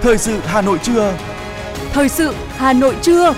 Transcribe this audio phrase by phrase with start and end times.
[0.00, 1.18] Thời sự Hà Nội trưa.
[1.92, 3.34] Thời sự Hà Nội trưa.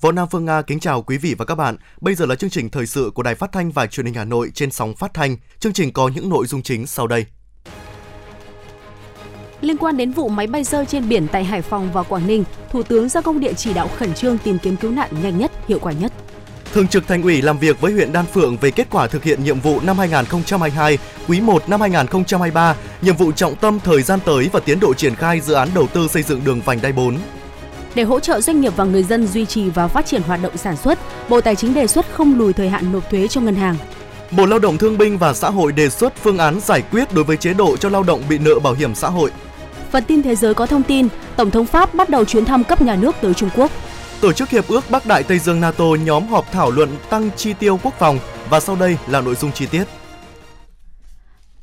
[0.00, 1.76] Võ Nam Phương Nga kính chào quý vị và các bạn.
[2.00, 4.24] Bây giờ là chương trình thời sự của Đài Phát thanh và Truyền hình Hà
[4.24, 5.36] Nội trên sóng phát thanh.
[5.58, 7.26] Chương trình có những nội dung chính sau đây.
[9.60, 12.44] Liên quan đến vụ máy bay rơi trên biển tại Hải Phòng và Quảng Ninh,
[12.70, 15.52] Thủ tướng ra công điện chỉ đạo khẩn trương tìm kiếm cứu nạn nhanh nhất,
[15.68, 16.12] hiệu quả nhất.
[16.76, 19.44] Thường trực Thành ủy làm việc với huyện Đan Phượng về kết quả thực hiện
[19.44, 24.50] nhiệm vụ năm 2022, quý 1 năm 2023, nhiệm vụ trọng tâm thời gian tới
[24.52, 27.16] và tiến độ triển khai dự án đầu tư xây dựng đường vành đai 4.
[27.94, 30.56] Để hỗ trợ doanh nghiệp và người dân duy trì và phát triển hoạt động
[30.56, 33.54] sản xuất, Bộ Tài chính đề xuất không lùi thời hạn nộp thuế cho ngân
[33.54, 33.76] hàng.
[34.30, 37.24] Bộ Lao động Thương binh và Xã hội đề xuất phương án giải quyết đối
[37.24, 39.30] với chế độ cho lao động bị nợ bảo hiểm xã hội.
[39.90, 42.82] Phần tin thế giới có thông tin, Tổng thống Pháp bắt đầu chuyến thăm cấp
[42.82, 43.70] nhà nước tới Trung Quốc.
[44.20, 47.52] Tổ chức Hiệp ước Bắc Đại Tây Dương NATO nhóm họp thảo luận tăng chi
[47.52, 48.18] tiêu quốc phòng
[48.50, 49.84] và sau đây là nội dung chi tiết.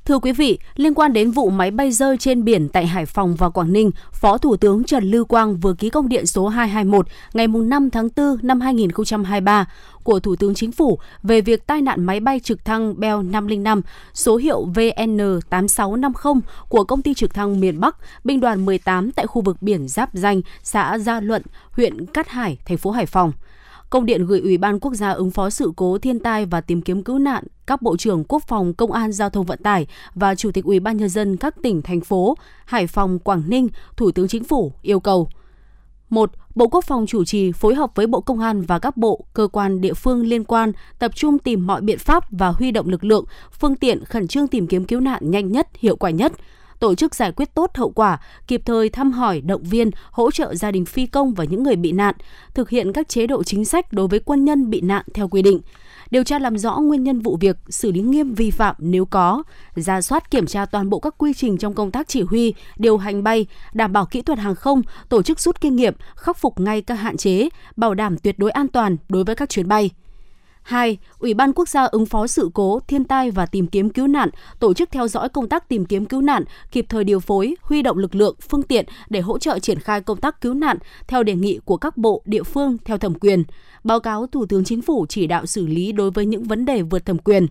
[0.06, 3.36] Thưa quý vị, liên quan đến vụ máy bay rơi trên biển tại Hải Phòng
[3.36, 7.08] và Quảng Ninh, Phó Thủ tướng Trần Lưu Quang vừa ký công điện số 221
[7.34, 9.66] ngày 5 tháng 4 năm 2023
[10.04, 13.82] của Thủ tướng Chính phủ về việc tai nạn máy bay trực thăng Bell 505
[14.14, 19.42] số hiệu VN8650 của công ty trực thăng miền Bắc, binh đoàn 18 tại khu
[19.42, 23.32] vực biển Giáp Danh, xã Gia Luận, huyện Cát Hải, thành phố Hải Phòng.
[23.90, 26.82] Công điện gửi Ủy ban Quốc gia ứng phó sự cố thiên tai và tìm
[26.82, 30.36] kiếm cứu nạn, các bộ trưởng Quốc phòng, Công an, Giao thông vận tải và
[30.36, 34.12] Chủ tịch Ủy ban nhân dân các tỉnh thành phố Hải Phòng, Quảng Ninh, Thủ
[34.12, 35.30] tướng Chính phủ yêu cầu
[36.10, 36.32] 1.
[36.56, 39.48] Bộ Quốc phòng chủ trì phối hợp với Bộ Công an và các bộ, cơ
[39.48, 43.04] quan địa phương liên quan tập trung tìm mọi biện pháp và huy động lực
[43.04, 43.26] lượng,
[43.60, 46.34] phương tiện khẩn trương tìm kiếm cứu nạn nhanh nhất, hiệu quả nhất,
[46.80, 50.56] tổ chức giải quyết tốt hậu quả, kịp thời thăm hỏi, động viên, hỗ trợ
[50.56, 52.16] gia đình phi công và những người bị nạn,
[52.54, 55.42] thực hiện các chế độ chính sách đối với quân nhân bị nạn theo quy
[55.42, 55.62] định
[56.14, 59.44] điều tra làm rõ nguyên nhân vụ việc, xử lý nghiêm vi phạm nếu có,
[59.76, 62.98] ra soát kiểm tra toàn bộ các quy trình trong công tác chỉ huy, điều
[62.98, 66.60] hành bay, đảm bảo kỹ thuật hàng không, tổ chức rút kinh nghiệm, khắc phục
[66.60, 69.90] ngay các hạn chế, bảo đảm tuyệt đối an toàn đối với các chuyến bay.
[70.64, 70.98] 2.
[71.20, 74.30] Ủy ban Quốc gia ứng phó sự cố, thiên tai và tìm kiếm cứu nạn
[74.60, 77.82] tổ chức theo dõi công tác tìm kiếm cứu nạn, kịp thời điều phối, huy
[77.82, 81.24] động lực lượng, phương tiện để hỗ trợ triển khai công tác cứu nạn theo
[81.24, 83.44] đề nghị của các bộ, địa phương theo thẩm quyền.
[83.84, 86.82] Báo cáo Thủ tướng Chính phủ chỉ đạo xử lý đối với những vấn đề
[86.82, 87.48] vượt thẩm quyền.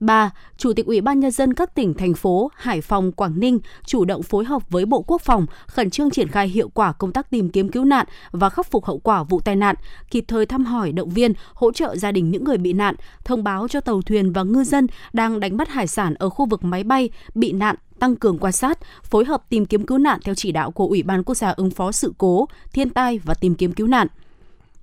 [0.00, 0.30] 3.
[0.56, 4.04] Chủ tịch Ủy ban nhân dân các tỉnh thành phố Hải Phòng, Quảng Ninh chủ
[4.04, 7.30] động phối hợp với Bộ Quốc phòng khẩn trương triển khai hiệu quả công tác
[7.30, 9.74] tìm kiếm cứu nạn và khắc phục hậu quả vụ tai nạn,
[10.10, 12.94] kịp thời thăm hỏi động viên, hỗ trợ gia đình những người bị nạn,
[13.24, 16.46] thông báo cho tàu thuyền và ngư dân đang đánh bắt hải sản ở khu
[16.46, 20.20] vực máy bay bị nạn tăng cường quan sát, phối hợp tìm kiếm cứu nạn
[20.24, 23.34] theo chỉ đạo của Ủy ban Quốc gia ứng phó sự cố, thiên tai và
[23.34, 24.06] tìm kiếm cứu nạn.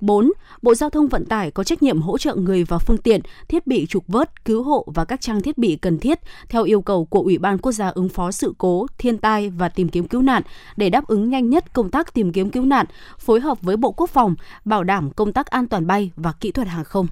[0.01, 0.31] 4.
[0.61, 3.67] Bộ Giao thông Vận tải có trách nhiệm hỗ trợ người và phương tiện, thiết
[3.67, 6.19] bị trục vớt, cứu hộ và các trang thiết bị cần thiết
[6.49, 9.69] theo yêu cầu của Ủy ban Quốc gia ứng phó sự cố, thiên tai và
[9.69, 10.43] tìm kiếm cứu nạn
[10.77, 12.85] để đáp ứng nhanh nhất công tác tìm kiếm cứu nạn,
[13.19, 14.35] phối hợp với Bộ Quốc phòng,
[14.65, 17.07] bảo đảm công tác an toàn bay và kỹ thuật hàng không.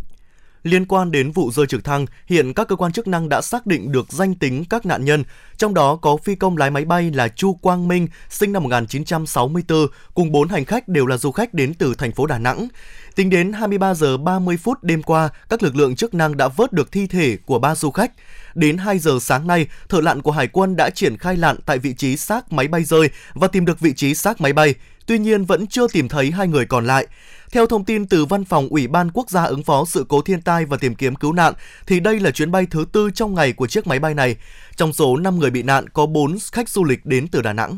[0.63, 3.65] Liên quan đến vụ rơi trực thăng, hiện các cơ quan chức năng đã xác
[3.65, 5.23] định được danh tính các nạn nhân,
[5.57, 9.87] trong đó có phi công lái máy bay là Chu Quang Minh, sinh năm 1964,
[10.13, 12.67] cùng 4 hành khách đều là du khách đến từ thành phố Đà Nẵng.
[13.15, 16.73] Tính đến 23 giờ 30 phút đêm qua, các lực lượng chức năng đã vớt
[16.73, 18.11] được thi thể của ba du khách.
[18.55, 21.77] Đến 2 giờ sáng nay, thợ lặn của Hải quân đã triển khai lặn tại
[21.77, 24.75] vị trí xác máy bay rơi và tìm được vị trí xác máy bay.
[25.05, 27.07] Tuy nhiên vẫn chưa tìm thấy hai người còn lại.
[27.53, 30.41] Theo thông tin từ Văn phòng Ủy ban Quốc gia ứng phó sự cố thiên
[30.41, 31.53] tai và tìm kiếm cứu nạn,
[31.87, 34.35] thì đây là chuyến bay thứ tư trong ngày của chiếc máy bay này.
[34.75, 37.77] Trong số 5 người bị nạn có 4 khách du lịch đến từ Đà Nẵng.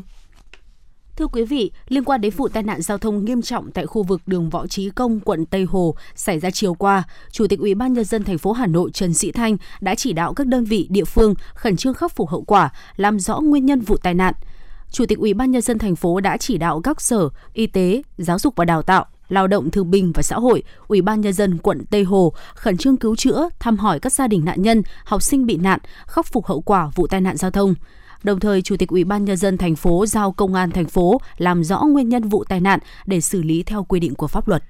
[1.16, 4.02] Thưa quý vị, liên quan đến vụ tai nạn giao thông nghiêm trọng tại khu
[4.02, 7.74] vực đường Võ Trí Công, quận Tây Hồ xảy ra chiều qua, Chủ tịch Ủy
[7.74, 10.64] ban nhân dân thành phố Hà Nội Trần Sĩ Thanh đã chỉ đạo các đơn
[10.64, 14.14] vị địa phương khẩn trương khắc phục hậu quả, làm rõ nguyên nhân vụ tai
[14.14, 14.34] nạn.
[14.90, 18.02] Chủ tịch Ủy ban nhân dân thành phố đã chỉ đạo các sở y tế,
[18.18, 21.32] giáo dục và đào tạo, Lao động Thương binh và Xã hội, Ủy ban nhân
[21.32, 24.82] dân quận Tây Hồ khẩn trương cứu chữa, thăm hỏi các gia đình nạn nhân,
[25.04, 27.74] học sinh bị nạn, khắc phục hậu quả vụ tai nạn giao thông.
[28.22, 31.20] Đồng thời, Chủ tịch Ủy ban nhân dân thành phố giao công an thành phố
[31.36, 34.48] làm rõ nguyên nhân vụ tai nạn để xử lý theo quy định của pháp
[34.48, 34.62] luật.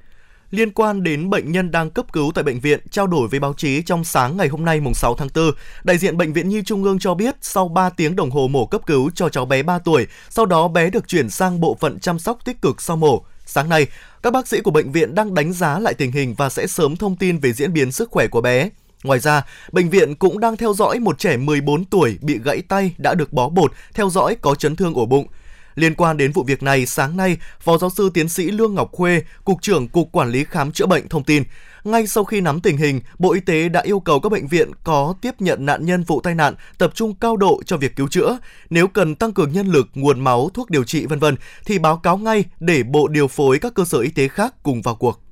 [0.50, 3.52] Liên quan đến bệnh nhân đang cấp cứu tại bệnh viện, trao đổi với báo
[3.56, 5.50] chí trong sáng ngày hôm nay mùng 6 tháng 4,
[5.84, 8.66] đại diện Bệnh viện Nhi Trung ương cho biết sau 3 tiếng đồng hồ mổ
[8.66, 11.98] cấp cứu cho cháu bé 3 tuổi, sau đó bé được chuyển sang bộ phận
[11.98, 13.24] chăm sóc tích cực sau mổ.
[13.46, 13.86] Sáng nay,
[14.22, 16.96] các bác sĩ của bệnh viện đang đánh giá lại tình hình và sẽ sớm
[16.96, 18.70] thông tin về diễn biến sức khỏe của bé.
[19.04, 22.94] Ngoài ra, bệnh viện cũng đang theo dõi một trẻ 14 tuổi bị gãy tay
[22.98, 25.26] đã được bó bột, theo dõi có chấn thương ổ bụng.
[25.74, 28.92] Liên quan đến vụ việc này, sáng nay, Phó giáo sư tiến sĩ Lương Ngọc
[28.92, 31.42] Khuê, Cục trưởng Cục Quản lý Khám chữa bệnh thông tin,
[31.86, 34.70] ngay sau khi nắm tình hình, Bộ Y tế đã yêu cầu các bệnh viện
[34.84, 38.08] có tiếp nhận nạn nhân vụ tai nạn tập trung cao độ cho việc cứu
[38.08, 38.38] chữa.
[38.70, 41.96] Nếu cần tăng cường nhân lực, nguồn máu, thuốc điều trị vân vân thì báo
[41.96, 45.22] cáo ngay để Bộ điều phối các cơ sở y tế khác cùng vào cuộc.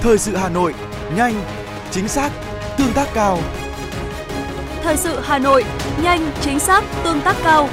[0.00, 0.74] Thời sự Hà Nội,
[1.16, 1.44] nhanh,
[1.90, 2.32] chính xác,
[2.78, 3.38] tương tác cao.
[4.82, 5.64] Thời sự Hà Nội,
[6.02, 7.68] nhanh, chính xác, tương tác cao.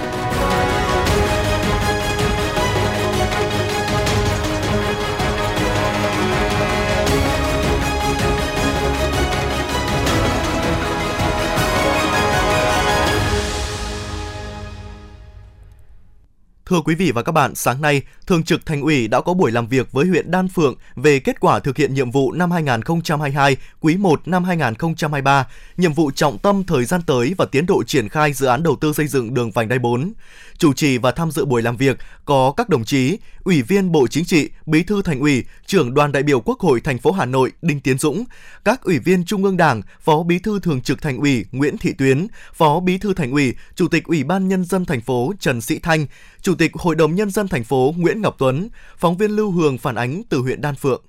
[16.71, 19.51] Thưa quý vị và các bạn, sáng nay, Thường trực Thành ủy đã có buổi
[19.51, 23.57] làm việc với huyện Đan Phượng về kết quả thực hiện nhiệm vụ năm 2022,
[23.81, 25.47] quý 1 năm 2023,
[25.77, 28.75] nhiệm vụ trọng tâm thời gian tới và tiến độ triển khai dự án đầu
[28.81, 30.13] tư xây dựng đường vành đai 4.
[30.61, 34.07] Chủ trì và tham dự buổi làm việc có các đồng chí Ủy viên Bộ
[34.07, 37.25] Chính trị, Bí thư Thành ủy, Trưởng đoàn đại biểu Quốc hội thành phố Hà
[37.25, 38.23] Nội Đinh Tiến Dũng,
[38.65, 41.93] các Ủy viên Trung ương Đảng, Phó Bí thư Thường trực Thành ủy Nguyễn Thị
[41.97, 45.61] Tuyến, Phó Bí thư Thành ủy, Chủ tịch Ủy ban nhân dân thành phố Trần
[45.61, 46.05] Sĩ Thanh,
[46.41, 49.77] Chủ tịch Hội đồng nhân dân thành phố Nguyễn Ngọc Tuấn, phóng viên Lưu Hường
[49.77, 51.01] phản ánh từ huyện Đan Phượng.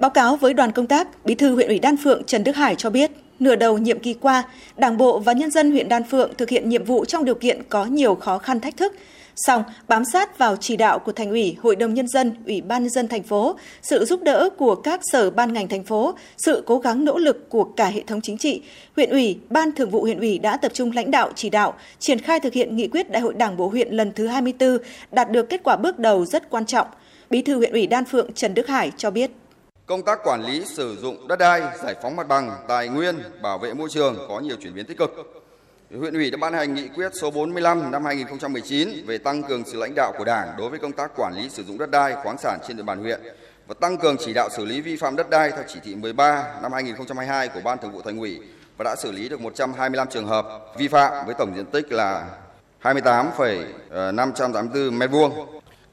[0.00, 2.74] Báo cáo với đoàn công tác, Bí thư huyện ủy Đan Phượng Trần Đức Hải
[2.74, 4.42] cho biết, nửa đầu nhiệm kỳ qua,
[4.76, 7.62] Đảng bộ và nhân dân huyện Đan Phượng thực hiện nhiệm vụ trong điều kiện
[7.68, 8.92] có nhiều khó khăn thách thức.
[9.46, 12.82] Song, bám sát vào chỉ đạo của Thành ủy, Hội đồng Nhân dân, Ủy ban
[12.82, 16.62] Nhân dân thành phố, sự giúp đỡ của các sở ban ngành thành phố, sự
[16.66, 18.62] cố gắng nỗ lực của cả hệ thống chính trị,
[18.96, 22.18] huyện ủy, Ban Thường vụ huyện ủy đã tập trung lãnh đạo chỉ đạo, triển
[22.18, 24.78] khai thực hiện nghị quyết Đại hội Đảng bộ huyện lần thứ 24,
[25.12, 26.86] đạt được kết quả bước đầu rất quan trọng.
[27.30, 29.30] Bí thư huyện ủy Đan Phượng Trần Đức Hải cho biết.
[29.88, 33.58] Công tác quản lý sử dụng đất đai, giải phóng mặt bằng, tài nguyên, bảo
[33.58, 35.10] vệ môi trường có nhiều chuyển biến tích cực.
[35.98, 39.78] Huyện ủy đã ban hành nghị quyết số 45 năm 2019 về tăng cường sự
[39.78, 42.38] lãnh đạo của Đảng đối với công tác quản lý sử dụng đất đai, khoáng
[42.38, 43.20] sản trên địa bàn huyện
[43.66, 46.60] và tăng cường chỉ đạo xử lý vi phạm đất đai theo chỉ thị 13
[46.62, 48.40] năm 2022 của Ban Thường vụ Thành ủy
[48.76, 50.46] và đã xử lý được 125 trường hợp
[50.78, 52.26] vi phạm với tổng diện tích là
[52.78, 55.30] 28,584 m2.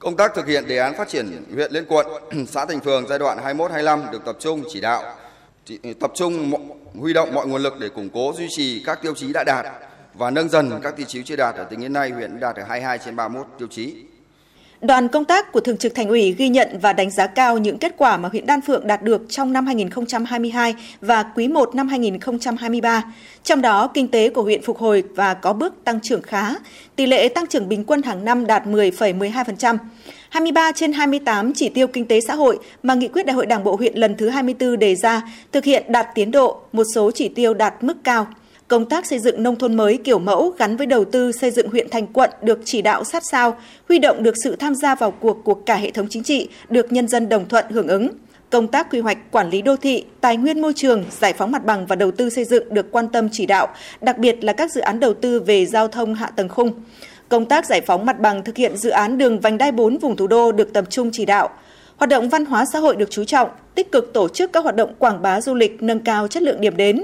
[0.06, 2.07] Công tác thực hiện đề án phát triển huyện lên quận,
[2.48, 5.16] xã thành phường giai đoạn 21-25 được tập trung chỉ đạo
[6.00, 6.54] tập trung
[7.00, 9.66] huy động mọi nguồn lực để củng cố duy trì các tiêu chí đã đạt
[10.13, 12.63] và nâng dần các tiêu chí chưa đạt ở tính đến nay huyện đạt được
[12.68, 13.96] 22 trên 31 tiêu chí.
[14.81, 17.77] Đoàn công tác của Thường trực Thành ủy ghi nhận và đánh giá cao những
[17.77, 21.88] kết quả mà huyện Đan Phượng đạt được trong năm 2022 và quý 1 năm
[21.88, 23.04] 2023.
[23.44, 26.54] Trong đó, kinh tế của huyện phục hồi và có bước tăng trưởng khá,
[26.95, 29.77] tỷ lệ tăng trưởng bình quân hàng năm đạt 10,12%.
[30.30, 33.63] 23 trên 28 chỉ tiêu kinh tế xã hội mà Nghị quyết Đại hội Đảng
[33.63, 37.30] bộ huyện lần thứ 24 đề ra thực hiện đạt tiến độ, một số chỉ
[37.30, 38.27] tiêu đạt mức cao.
[38.67, 41.69] Công tác xây dựng nông thôn mới kiểu mẫu gắn với đầu tư xây dựng
[41.69, 43.57] huyện thành quận được chỉ đạo sát sao,
[43.89, 46.91] huy động được sự tham gia vào cuộc của cả hệ thống chính trị, được
[46.91, 48.09] nhân dân đồng thuận hưởng ứng.
[48.50, 51.65] Công tác quy hoạch quản lý đô thị, tài nguyên môi trường, giải phóng mặt
[51.65, 53.67] bằng và đầu tư xây dựng được quan tâm chỉ đạo,
[54.01, 56.71] đặc biệt là các dự án đầu tư về giao thông hạ tầng khung.
[57.29, 60.15] Công tác giải phóng mặt bằng thực hiện dự án đường vành đai 4 vùng
[60.15, 61.50] thủ đô được tập trung chỉ đạo.
[61.97, 64.75] Hoạt động văn hóa xã hội được chú trọng, tích cực tổ chức các hoạt
[64.75, 67.03] động quảng bá du lịch nâng cao chất lượng điểm đến,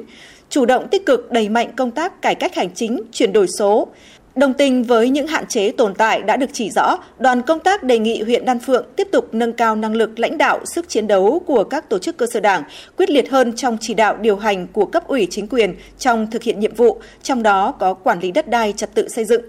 [0.51, 3.87] chủ động tích cực đẩy mạnh công tác cải cách hành chính, chuyển đổi số.
[4.35, 7.83] Đồng tình với những hạn chế tồn tại đã được chỉ rõ, đoàn công tác
[7.83, 11.07] đề nghị huyện Đan Phượng tiếp tục nâng cao năng lực lãnh đạo, sức chiến
[11.07, 12.63] đấu của các tổ chức cơ sở đảng,
[12.97, 16.43] quyết liệt hơn trong chỉ đạo điều hành của cấp ủy chính quyền trong thực
[16.43, 19.41] hiện nhiệm vụ, trong đó có quản lý đất đai, trật tự xây dựng,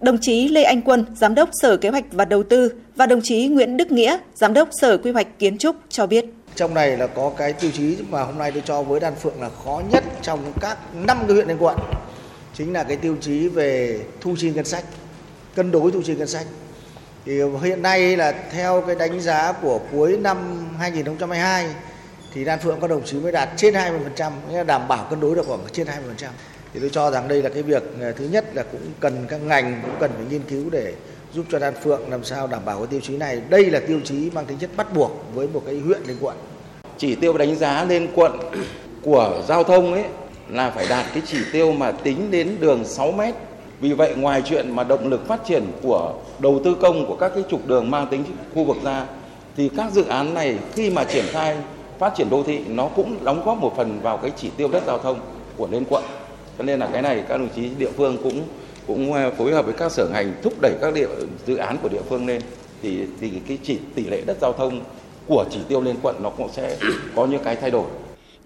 [0.00, 3.20] đồng chí Lê Anh Quân, Giám đốc Sở Kế hoạch và Đầu tư và đồng
[3.22, 6.24] chí Nguyễn Đức Nghĩa, Giám đốc Sở Quy hoạch Kiến trúc cho biết.
[6.56, 9.40] Trong này là có cái tiêu chí mà hôm nay tôi cho với Đan Phượng
[9.40, 11.78] là khó nhất trong các năm cái huyện lên quận.
[12.54, 14.84] Chính là cái tiêu chí về thu chi ngân sách,
[15.54, 16.46] cân đối thu chi ngân sách.
[17.24, 21.66] Thì hiện nay là theo cái đánh giá của cuối năm 2022
[22.34, 25.20] thì Đan Phượng có đồng chí mới đạt trên 20%, nghĩa là đảm bảo cân
[25.20, 26.28] đối được khoảng trên 20%
[26.74, 29.36] thì tôi cho rằng đây là cái việc à, thứ nhất là cũng cần các
[29.36, 30.94] ngành cũng cần phải nghiên cứu để
[31.34, 33.40] giúp cho Đan Phượng làm sao đảm bảo cái tiêu chí này.
[33.48, 36.36] Đây là tiêu chí mang tính chất bắt buộc với một cái huyện lên quận.
[36.98, 38.32] Chỉ tiêu đánh giá lên quận
[39.02, 40.04] của giao thông ấy
[40.48, 43.34] là phải đạt cái chỉ tiêu mà tính đến đường 6 mét.
[43.80, 47.32] Vì vậy, ngoài chuyện mà động lực phát triển của đầu tư công của các
[47.34, 48.24] cái trục đường mang tính
[48.54, 49.06] khu vực ra,
[49.56, 51.56] thì các dự án này khi mà triển khai,
[51.98, 54.82] phát triển đô thị, nó cũng đóng góp một phần vào cái chỉ tiêu đất
[54.86, 55.20] giao thông
[55.56, 56.04] của lên quận
[56.58, 58.42] cho nên là cái này các đồng chí địa phương cũng
[58.86, 61.08] cũng à, phối hợp với các sở ngành thúc đẩy các địa,
[61.46, 62.40] dự án của địa phương lên
[62.82, 64.80] thì thì cái chỉ tỷ lệ đất giao thông
[65.26, 66.76] của chỉ tiêu lên quận nó cũng sẽ
[67.14, 67.84] có những cái thay đổi.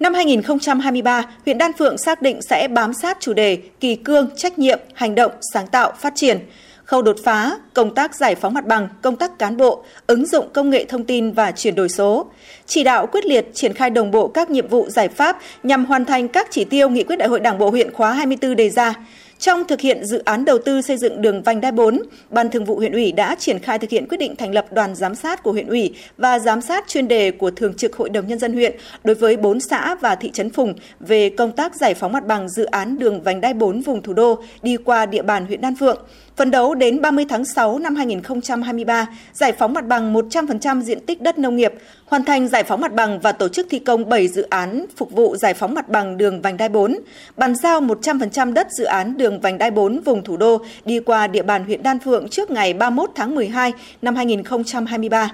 [0.00, 4.58] Năm 2023, huyện Đan Phượng xác định sẽ bám sát chủ đề kỳ cương, trách
[4.58, 6.38] nhiệm, hành động, sáng tạo, phát triển–
[6.88, 10.48] khâu đột phá, công tác giải phóng mặt bằng, công tác cán bộ, ứng dụng
[10.52, 12.26] công nghệ thông tin và chuyển đổi số,
[12.66, 16.04] chỉ đạo quyết liệt triển khai đồng bộ các nhiệm vụ giải pháp nhằm hoàn
[16.04, 18.94] thành các chỉ tiêu nghị quyết đại hội Đảng bộ huyện khóa 24 đề ra.
[19.38, 22.64] Trong thực hiện dự án đầu tư xây dựng đường vành đai 4, Ban Thường
[22.64, 25.42] vụ huyện ủy đã triển khai thực hiện quyết định thành lập đoàn giám sát
[25.42, 28.52] của huyện ủy và giám sát chuyên đề của Thường trực Hội đồng Nhân dân
[28.52, 32.26] huyện đối với 4 xã và thị trấn Phùng về công tác giải phóng mặt
[32.26, 35.60] bằng dự án đường vành đai 4 vùng thủ đô đi qua địa bàn huyện
[35.60, 35.98] Đan Phượng.
[36.36, 41.20] Phấn đấu đến 30 tháng 6 năm 2023, giải phóng mặt bằng 100% diện tích
[41.22, 41.72] đất nông nghiệp,
[42.04, 45.10] hoàn thành giải phóng mặt bằng và tổ chức thi công 7 dự án phục
[45.10, 46.98] vụ giải phóng mặt bằng đường vành đai 4,
[47.36, 51.00] bàn giao 100% đất dự án đường đường vành đai 4 vùng thủ đô đi
[51.00, 55.30] qua địa bàn huyện Đan Phượng trước ngày 31 tháng 12 năm 2023.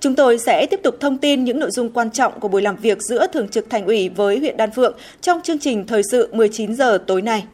[0.00, 2.76] Chúng tôi sẽ tiếp tục thông tin những nội dung quan trọng của buổi làm
[2.76, 6.28] việc giữa Thường trực Thành ủy với huyện Đan Phượng trong chương trình Thời sự
[6.32, 7.44] 19 giờ tối nay.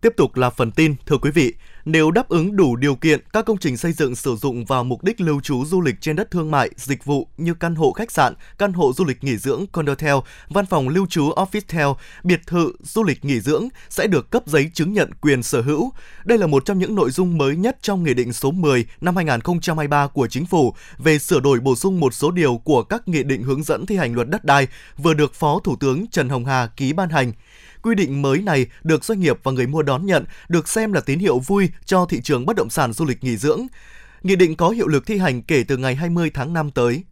[0.00, 1.54] Tiếp tục là phần tin, thưa quý vị,
[1.86, 5.04] nếu đáp ứng đủ điều kiện, các công trình xây dựng sử dụng vào mục
[5.04, 8.10] đích lưu trú du lịch trên đất thương mại, dịch vụ như căn hộ khách
[8.10, 10.14] sạn, căn hộ du lịch nghỉ dưỡng, condotel,
[10.48, 14.70] văn phòng lưu trú office biệt thự du lịch nghỉ dưỡng sẽ được cấp giấy
[14.74, 15.92] chứng nhận quyền sở hữu.
[16.24, 19.16] Đây là một trong những nội dung mới nhất trong Nghị định số 10 năm
[19.16, 23.22] 2023 của Chính phủ về sửa đổi bổ sung một số điều của các nghị
[23.22, 24.66] định hướng dẫn thi hành luật đất đai
[24.98, 27.32] vừa được Phó Thủ tướng Trần Hồng Hà ký ban hành.
[27.86, 31.00] Quy định mới này được doanh nghiệp và người mua đón nhận, được xem là
[31.00, 33.66] tín hiệu vui cho thị trường bất động sản du lịch nghỉ dưỡng.
[34.22, 37.04] Nghị định có hiệu lực thi hành kể từ ngày 20 tháng 5 tới.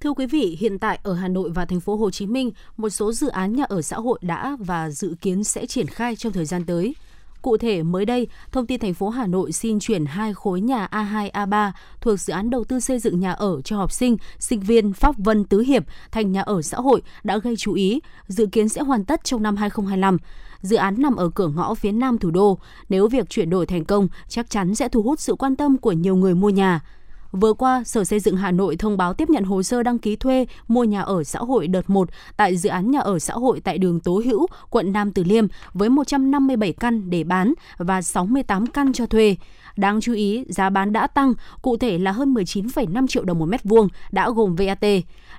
[0.00, 2.90] Thưa quý vị, hiện tại ở Hà Nội và thành phố Hồ Chí Minh, một
[2.90, 6.32] số dự án nhà ở xã hội đã và dự kiến sẽ triển khai trong
[6.32, 6.94] thời gian tới.
[7.42, 10.88] Cụ thể, mới đây, thông tin thành phố Hà Nội xin chuyển hai khối nhà
[10.90, 14.60] A2, A3 thuộc dự án đầu tư xây dựng nhà ở cho học sinh, sinh
[14.60, 18.46] viên Pháp Vân Tứ Hiệp thành nhà ở xã hội đã gây chú ý, dự
[18.46, 20.16] kiến sẽ hoàn tất trong năm 2025.
[20.60, 22.58] Dự án nằm ở cửa ngõ phía nam thủ đô.
[22.88, 25.92] Nếu việc chuyển đổi thành công, chắc chắn sẽ thu hút sự quan tâm của
[25.92, 26.80] nhiều người mua nhà.
[27.32, 30.16] Vừa qua, Sở Xây dựng Hà Nội thông báo tiếp nhận hồ sơ đăng ký
[30.16, 33.60] thuê mua nhà ở xã hội đợt 1 tại dự án nhà ở xã hội
[33.60, 38.66] tại đường Tố Hữu, quận Nam Từ Liêm với 157 căn để bán và 68
[38.66, 39.36] căn cho thuê.
[39.76, 43.46] Đáng chú ý, giá bán đã tăng, cụ thể là hơn 19,5 triệu đồng một
[43.46, 44.84] mét vuông, đã gồm VAT.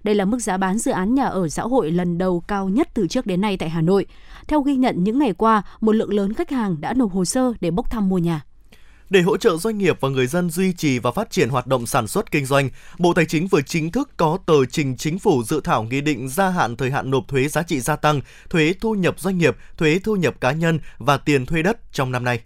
[0.04, 2.90] Đây là mức giá bán dự án nhà ở xã hội lần đầu cao nhất
[2.94, 4.06] từ trước đến nay tại Hà Nội.
[4.48, 7.54] Theo ghi nhận những ngày qua, một lượng lớn khách hàng đã nộp hồ sơ
[7.62, 8.42] để bốc thăm mua nhà.
[9.10, 11.86] Để hỗ trợ doanh nghiệp và người dân duy trì và phát triển hoạt động
[11.86, 15.44] sản xuất kinh doanh, Bộ Tài chính vừa chính thức có tờ trình chính phủ
[15.44, 18.74] dự thảo nghị định gia hạn thời hạn nộp thuế giá trị gia tăng, thuế
[18.82, 22.24] thu nhập doanh nghiệp, thuế thu nhập cá nhân và tiền thuê đất trong năm
[22.24, 22.42] nay.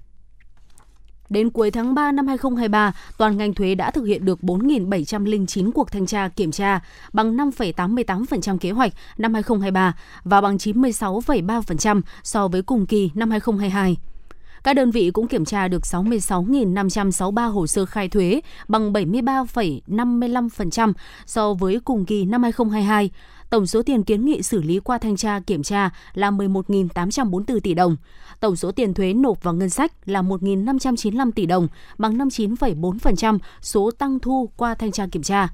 [1.29, 5.91] Đến cuối tháng 3 năm 2023, toàn ngành thuế đã thực hiện được 4.709 cuộc
[5.91, 6.79] thanh tra kiểm tra,
[7.13, 13.97] bằng 5,88% kế hoạch năm 2023 và bằng 96,3% so với cùng kỳ năm 2022.
[14.63, 20.93] Các đơn vị cũng kiểm tra được 66.563 hồ sơ khai thuế bằng 73,55%
[21.25, 23.09] so với cùng kỳ năm 2022.
[23.49, 27.73] Tổng số tiền kiến nghị xử lý qua thanh tra kiểm tra là 11.844 tỷ
[27.73, 27.97] đồng.
[28.39, 31.67] Tổng số tiền thuế nộp vào ngân sách là 1.595 tỷ đồng,
[31.97, 35.49] bằng 59,4% số tăng thu qua thanh tra kiểm tra.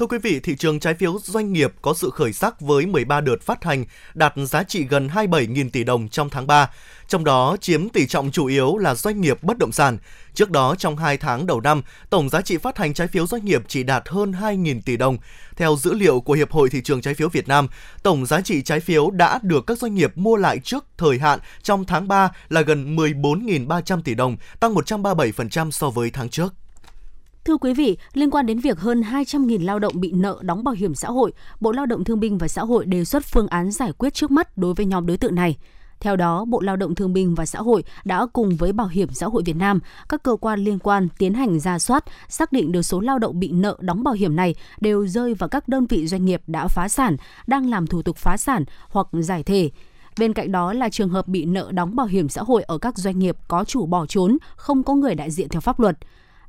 [0.00, 3.20] Thưa quý vị, thị trường trái phiếu doanh nghiệp có sự khởi sắc với 13
[3.20, 6.70] đợt phát hành đạt giá trị gần 27.000 tỷ đồng trong tháng 3,
[7.08, 9.98] trong đó chiếm tỷ trọng chủ yếu là doanh nghiệp bất động sản.
[10.34, 13.44] Trước đó, trong 2 tháng đầu năm, tổng giá trị phát hành trái phiếu doanh
[13.44, 15.18] nghiệp chỉ đạt hơn 2.000 tỷ đồng.
[15.56, 17.68] Theo dữ liệu của Hiệp hội Thị trường Trái phiếu Việt Nam,
[18.02, 21.38] tổng giá trị trái phiếu đã được các doanh nghiệp mua lại trước thời hạn
[21.62, 26.54] trong tháng 3 là gần 14.300 tỷ đồng, tăng 137% so với tháng trước.
[27.44, 30.74] Thưa quý vị, liên quan đến việc hơn 200.000 lao động bị nợ đóng bảo
[30.74, 33.70] hiểm xã hội, Bộ Lao động Thương binh và Xã hội đề xuất phương án
[33.70, 35.56] giải quyết trước mắt đối với nhóm đối tượng này.
[36.00, 39.08] Theo đó, Bộ Lao động Thương binh và Xã hội đã cùng với Bảo hiểm
[39.12, 42.72] xã hội Việt Nam, các cơ quan liên quan tiến hành ra soát, xác định
[42.72, 45.86] được số lao động bị nợ đóng bảo hiểm này đều rơi vào các đơn
[45.86, 47.16] vị doanh nghiệp đã phá sản,
[47.46, 49.70] đang làm thủ tục phá sản hoặc giải thể.
[50.18, 52.98] Bên cạnh đó là trường hợp bị nợ đóng bảo hiểm xã hội ở các
[52.98, 55.98] doanh nghiệp có chủ bỏ trốn, không có người đại diện theo pháp luật.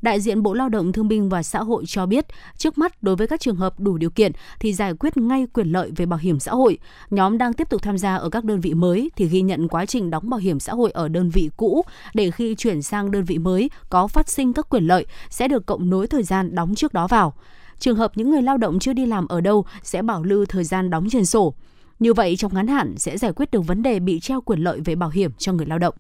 [0.02, 2.26] Đại diện Bộ Lao động Thương binh và Xã hội cho biết,
[2.58, 5.72] trước mắt đối với các trường hợp đủ điều kiện thì giải quyết ngay quyền
[5.72, 6.78] lợi về bảo hiểm xã hội.
[7.10, 9.86] Nhóm đang tiếp tục tham gia ở các đơn vị mới thì ghi nhận quá
[9.86, 11.82] trình đóng bảo hiểm xã hội ở đơn vị cũ
[12.14, 15.66] để khi chuyển sang đơn vị mới có phát sinh các quyền lợi sẽ được
[15.66, 17.34] cộng nối thời gian đóng trước đó vào.
[17.80, 20.64] Trường hợp những người lao động chưa đi làm ở đâu sẽ bảo lưu thời
[20.64, 21.54] gian đóng trên sổ.
[22.00, 24.80] Như vậy trong ngắn hạn sẽ giải quyết được vấn đề bị treo quyền lợi
[24.86, 25.96] về bảo hiểm cho người lao động.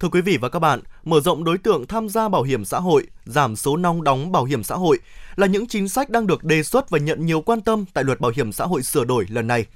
[0.00, 2.80] Thưa quý vị và các bạn, mở rộng đối tượng tham gia bảo hiểm xã
[2.80, 4.98] hội, giảm số nong đóng bảo hiểm xã hội
[5.36, 8.20] là những chính sách đang được đề xuất và nhận nhiều quan tâm tại luật
[8.20, 9.66] bảo hiểm xã hội sửa đổi lần này.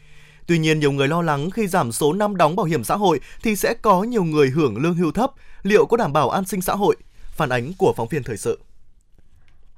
[0.47, 3.21] Tuy nhiên, nhiều người lo lắng khi giảm số năm đóng bảo hiểm xã hội
[3.43, 5.31] thì sẽ có nhiều người hưởng lương hưu thấp,
[5.63, 6.97] liệu có đảm bảo an sinh xã hội?
[7.33, 8.59] Phản ánh của phóng viên thời sự.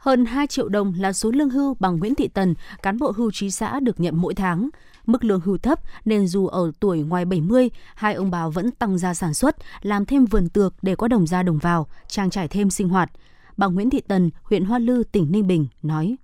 [0.05, 3.31] Hơn 2 triệu đồng là số lương hưu bằng Nguyễn Thị Tần, cán bộ hưu
[3.31, 4.69] trí xã được nhận mỗi tháng.
[5.07, 8.99] Mức lương hưu thấp nên dù ở tuổi ngoài 70, hai ông bà vẫn tăng
[8.99, 12.49] gia sản xuất, làm thêm vườn tược để có đồng ra đồng vào, trang trải
[12.49, 13.11] thêm sinh hoạt.
[13.57, 16.17] Bà Nguyễn Thị Tần, huyện Hoa Lư, tỉnh Ninh Bình nói.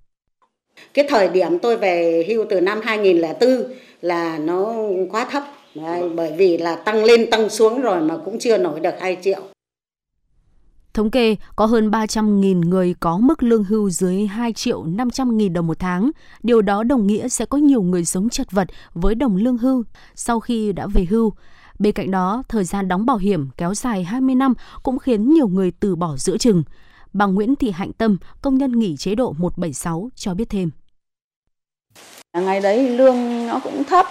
[0.93, 3.49] Cái thời điểm tôi về hưu từ năm 2004
[4.01, 4.73] là nó
[5.11, 5.43] quá thấp,
[6.15, 9.41] bởi vì là tăng lên tăng xuống rồi mà cũng chưa nổi được 2 triệu.
[10.93, 15.53] Thống kê, có hơn 300.000 người có mức lương hưu dưới 2 triệu 500 nghìn
[15.53, 16.11] đồng một tháng.
[16.43, 19.83] Điều đó đồng nghĩa sẽ có nhiều người sống chật vật với đồng lương hưu
[20.15, 21.33] sau khi đã về hưu.
[21.79, 25.47] Bên cạnh đó, thời gian đóng bảo hiểm kéo dài 20 năm cũng khiến nhiều
[25.47, 26.63] người từ bỏ giữa chừng.
[27.13, 30.69] Bà Nguyễn Thị Hạnh Tâm, công nhân nghỉ chế độ 176 cho biết thêm.
[32.37, 34.05] Ngày đấy lương nó cũng thấp,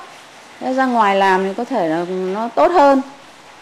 [0.61, 3.01] ra ngoài làm thì có thể là nó tốt hơn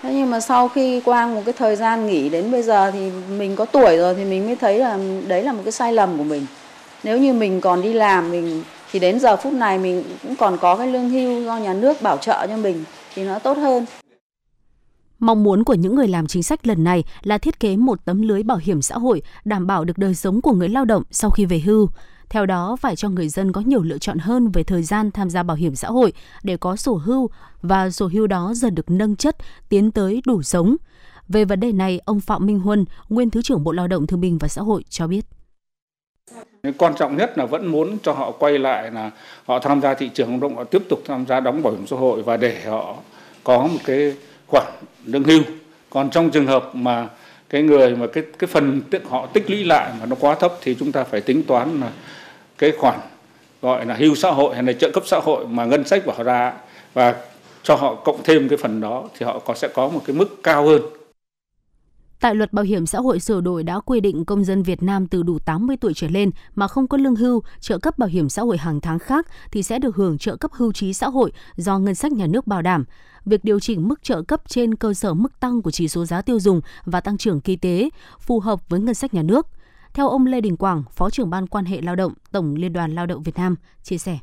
[0.02, 3.10] thế nhưng mà sau khi qua một cái thời gian nghỉ đến bây giờ thì
[3.38, 6.18] mình có tuổi rồi thì mình mới thấy là đấy là một cái sai lầm
[6.18, 6.46] của mình
[7.04, 8.62] nếu như mình còn đi làm mình,
[8.92, 12.02] thì đến giờ phút này mình cũng còn có cái lương hưu do nhà nước
[12.02, 13.86] bảo trợ cho mình thì nó tốt hơn
[15.18, 18.22] Mong muốn của những người làm chính sách lần này là thiết kế một tấm
[18.22, 21.30] lưới bảo hiểm xã hội, đảm bảo được đời sống của người lao động sau
[21.30, 21.88] khi về hưu.
[22.30, 25.30] Theo đó, phải cho người dân có nhiều lựa chọn hơn về thời gian tham
[25.30, 27.30] gia bảo hiểm xã hội để có sổ hưu
[27.62, 29.36] và sổ hưu đó dần được nâng chất,
[29.68, 30.76] tiến tới đủ sống.
[31.28, 34.20] Về vấn đề này, ông Phạm Minh Huân, nguyên Thứ trưởng Bộ Lao động Thương
[34.20, 35.24] binh và Xã hội cho biết.
[36.78, 39.10] Quan trọng nhất là vẫn muốn cho họ quay lại là
[39.46, 41.86] họ tham gia thị trường lao động, họ tiếp tục tham gia đóng bảo hiểm
[41.86, 42.96] xã hội và để họ
[43.44, 44.16] có một cái
[44.46, 44.66] khoản
[45.04, 45.42] lương hưu.
[45.90, 47.08] Còn trong trường hợp mà
[47.48, 50.74] cái người mà cái cái phần họ tích lũy lại mà nó quá thấp thì
[50.74, 51.90] chúng ta phải tính toán là
[52.58, 53.00] cái khoản
[53.62, 56.22] gọi là hưu xã hội hay là trợ cấp xã hội mà ngân sách bỏ
[56.22, 56.52] ra
[56.94, 57.14] và
[57.62, 60.42] cho họ cộng thêm cái phần đó thì họ có sẽ có một cái mức
[60.42, 60.82] cao hơn.
[62.20, 65.06] Tại luật bảo hiểm xã hội sửa đổi đã quy định công dân Việt Nam
[65.06, 68.28] từ đủ 80 tuổi trở lên mà không có lương hưu, trợ cấp bảo hiểm
[68.28, 71.32] xã hội hàng tháng khác thì sẽ được hưởng trợ cấp hưu trí xã hội
[71.56, 72.84] do ngân sách nhà nước bảo đảm.
[73.24, 76.22] Việc điều chỉnh mức trợ cấp trên cơ sở mức tăng của chỉ số giá
[76.22, 77.90] tiêu dùng và tăng trưởng kinh tế
[78.20, 79.46] phù hợp với ngân sách nhà nước.
[79.94, 82.94] Theo ông Lê Đình Quảng, Phó trưởng ban quan hệ lao động, Tổng Liên đoàn
[82.94, 84.18] Lao động Việt Nam, chia sẻ.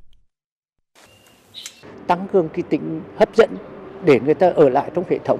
[2.07, 3.49] Tăng cường cái tính hấp dẫn
[4.05, 5.39] để người ta ở lại trong hệ thống,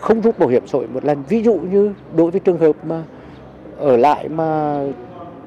[0.00, 1.22] không rút bảo hiểm xã hội một lần.
[1.28, 3.04] Ví dụ như đối với trường hợp mà
[3.78, 4.80] ở lại mà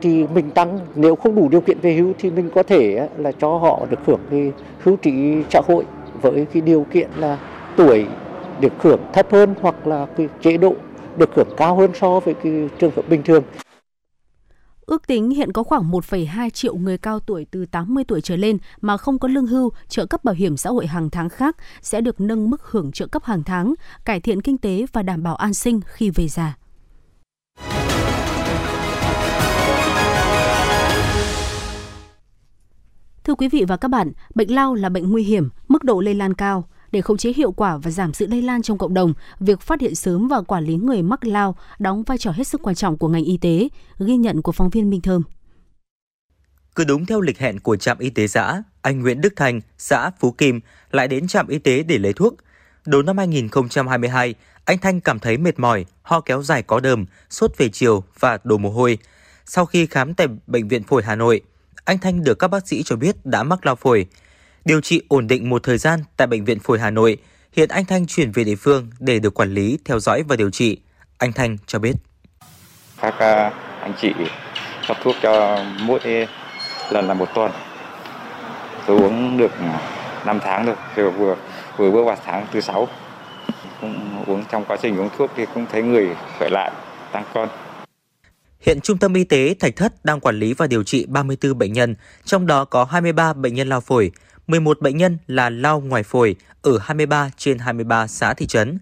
[0.02, 3.32] thì mình tăng nếu không đủ điều kiện về hưu thì mình có thể là
[3.32, 5.86] cho họ được hưởng cái hưu trí xã hội
[6.22, 7.40] với cái điều kiện là
[7.78, 8.08] tuổi
[8.62, 10.74] được hưởng thấp hơn hoặc là cái chế độ
[11.18, 13.44] được hưởng cao hơn so với cái trường hợp bình thường.
[14.88, 18.58] Ước tính hiện có khoảng 1,2 triệu người cao tuổi từ 80 tuổi trở lên
[18.82, 22.02] mà không có lương hưu, trợ cấp bảo hiểm xã hội hàng tháng khác sẽ
[22.02, 23.74] được nâng mức hưởng trợ cấp hàng tháng,
[24.06, 26.58] cải thiện kinh tế và đảm bảo an sinh khi về già.
[33.24, 36.14] Thưa quý vị và các bạn, bệnh lao là bệnh nguy hiểm, mức độ lây
[36.14, 36.68] lan cao.
[36.92, 39.82] Để khống chế hiệu quả và giảm sự lây lan trong cộng đồng, việc phát
[39.82, 42.98] hiện sớm và quản lý người mắc lao đóng vai trò hết sức quan trọng
[42.98, 43.68] của ngành y tế,
[44.00, 45.24] ghi nhận của phóng viên Minh Thơm.
[46.76, 50.12] Cứ đúng theo lịch hẹn của trạm y tế xã, anh Nguyễn Đức Thành, xã
[50.20, 50.60] Phú Kim
[50.92, 52.34] lại đến trạm y tế để lấy thuốc.
[52.86, 57.52] Đầu năm 2022, anh Thanh cảm thấy mệt mỏi, ho kéo dài có đờm, sốt
[57.58, 58.98] về chiều và đổ mồ hôi.
[59.46, 61.42] Sau khi khám tại Bệnh viện Phổi Hà Nội,
[61.86, 64.06] anh Thanh được các bác sĩ cho biết đã mắc lao phổi.
[64.68, 67.18] Điều trị ổn định một thời gian tại Bệnh viện Phổi Hà Nội,
[67.54, 70.50] hiện anh Thanh chuyển về địa phương để được quản lý, theo dõi và điều
[70.50, 70.78] trị.
[71.18, 71.94] Anh Thanh cho biết.
[73.02, 73.52] Các à,
[73.82, 74.14] anh chị
[74.88, 76.00] cho thuốc cho mỗi
[76.92, 77.52] lần là một tuần.
[78.88, 79.52] Tôi uống được
[80.26, 81.36] 5 tháng rồi, rồi vừa
[81.78, 82.88] vừa bước vào tháng thứ sáu.
[83.82, 86.72] Cũng uống trong quá trình uống thuốc thì cũng thấy người khỏe lại,
[87.12, 87.50] tăng cân.
[88.60, 91.74] Hiện Trung tâm Y tế Thạch Thất đang quản lý và điều trị 34 bệnh
[91.74, 94.12] nhân, trong đó có 23 bệnh nhân lao phổi,
[94.48, 98.80] 11 bệnh nhân là lao ngoài phổi ở 23 trên 23 xã thị trấn.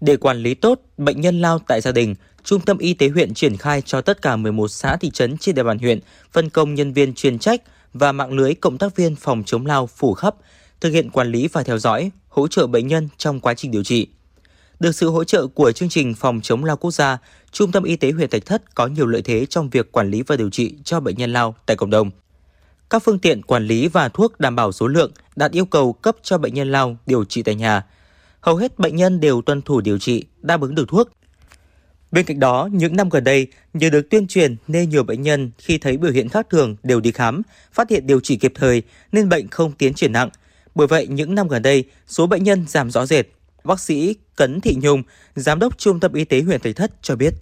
[0.00, 2.14] Để quản lý tốt bệnh nhân lao tại gia đình,
[2.44, 5.54] Trung tâm Y tế huyện triển khai cho tất cả 11 xã thị trấn trên
[5.54, 6.00] địa bàn huyện
[6.32, 7.62] phân công nhân viên chuyên trách
[7.92, 10.34] và mạng lưới cộng tác viên phòng chống lao phủ khắp,
[10.80, 13.84] thực hiện quản lý và theo dõi, hỗ trợ bệnh nhân trong quá trình điều
[13.84, 14.08] trị.
[14.80, 17.18] Được sự hỗ trợ của chương trình phòng chống lao quốc gia,
[17.52, 20.22] Trung tâm Y tế huyện Thạch Thất có nhiều lợi thế trong việc quản lý
[20.22, 22.10] và điều trị cho bệnh nhân lao tại cộng đồng.
[22.94, 26.16] Các phương tiện quản lý và thuốc đảm bảo số lượng đạt yêu cầu cấp
[26.22, 27.82] cho bệnh nhân lao điều trị tại nhà.
[28.40, 31.08] hầu hết bệnh nhân đều tuân thủ điều trị, đáp ứng được thuốc.
[32.12, 35.50] Bên cạnh đó, những năm gần đây, nhờ được tuyên truyền nên nhiều bệnh nhân
[35.58, 38.82] khi thấy biểu hiện khác thường đều đi khám, phát hiện điều trị kịp thời
[39.12, 40.30] nên bệnh không tiến triển nặng.
[40.74, 43.26] Bởi vậy, những năm gần đây, số bệnh nhân giảm rõ rệt.
[43.64, 45.02] Bác sĩ Cấn Thị Nhung,
[45.34, 47.34] Giám đốc Trung tâm Y tế huyện Thạch Thất cho biết.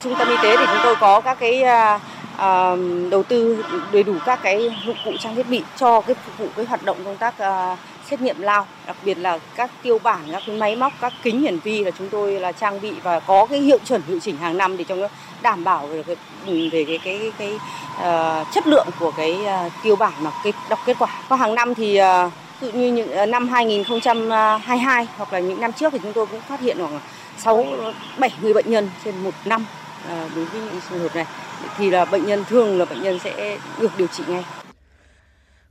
[0.00, 4.14] Trung tâm y tế thì chúng tôi có các cái uh, đầu tư đầy đủ
[4.26, 7.16] các cái dụng cụ trang thiết bị cho cái phục vụ cái hoạt động công
[7.16, 7.78] tác uh,
[8.10, 11.40] xét nghiệm lao, đặc biệt là các tiêu bản, các cái máy móc, các kính
[11.40, 14.36] hiển vi là chúng tôi là trang bị và có cái hiệu chuẩn hiệu chỉnh
[14.36, 15.08] hàng năm để cho nó
[15.42, 17.58] đảm bảo về cái ừ, về cái cái cái,
[17.96, 21.08] uh, chất lượng của cái uh, tiêu bản mà cái đọc kết quả.
[21.28, 25.92] Qua hàng năm thì uh, tự như những năm 2022 hoặc là những năm trước
[25.92, 27.00] thì chúng tôi cũng phát hiện khoảng
[27.38, 27.66] 6
[28.18, 29.64] 7 người bệnh nhân trên một năm
[30.08, 31.26] đối với những trường hợp này
[31.76, 34.44] thì là bệnh nhân thường là bệnh nhân sẽ được điều trị ngay.